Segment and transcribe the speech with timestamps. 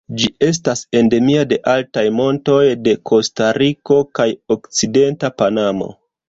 [0.21, 4.27] Ĝi estas endemia de altaj montoj de Kostariko kaj
[4.57, 5.93] okcidenta Panamo.